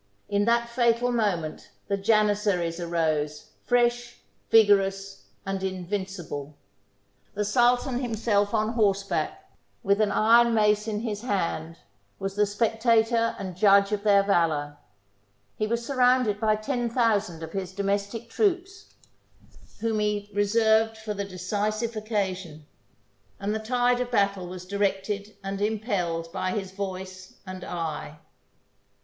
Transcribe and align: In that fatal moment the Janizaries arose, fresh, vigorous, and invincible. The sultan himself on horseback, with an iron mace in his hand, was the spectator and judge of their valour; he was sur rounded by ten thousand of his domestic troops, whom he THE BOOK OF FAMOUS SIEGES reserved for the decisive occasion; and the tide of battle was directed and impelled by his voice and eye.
In 0.27 0.45
that 0.45 0.67
fatal 0.67 1.11
moment 1.11 1.69
the 1.87 1.95
Janizaries 1.95 2.79
arose, 2.79 3.51
fresh, 3.67 4.17
vigorous, 4.49 5.25
and 5.45 5.61
invincible. 5.61 6.55
The 7.35 7.45
sultan 7.45 7.99
himself 7.99 8.51
on 8.51 8.69
horseback, 8.69 9.51
with 9.83 10.01
an 10.01 10.11
iron 10.11 10.55
mace 10.55 10.87
in 10.87 11.01
his 11.01 11.21
hand, 11.21 11.77
was 12.17 12.35
the 12.35 12.47
spectator 12.47 13.35
and 13.37 13.55
judge 13.55 13.91
of 13.91 14.01
their 14.01 14.23
valour; 14.23 14.77
he 15.55 15.67
was 15.67 15.85
sur 15.85 15.97
rounded 15.97 16.39
by 16.39 16.55
ten 16.55 16.89
thousand 16.89 17.43
of 17.43 17.51
his 17.53 17.71
domestic 17.71 18.27
troops, 18.27 18.95
whom 19.81 19.99
he 19.99 20.21
THE 20.21 20.21
BOOK 20.21 20.23
OF 20.23 20.29
FAMOUS 20.31 20.31
SIEGES 20.31 20.35
reserved 20.55 20.97
for 20.97 21.13
the 21.13 21.25
decisive 21.25 21.95
occasion; 21.95 22.65
and 23.39 23.53
the 23.53 23.59
tide 23.59 23.99
of 24.01 24.09
battle 24.09 24.47
was 24.47 24.65
directed 24.65 25.35
and 25.43 25.61
impelled 25.61 26.31
by 26.31 26.53
his 26.53 26.71
voice 26.71 27.35
and 27.45 27.63
eye. 27.63 28.17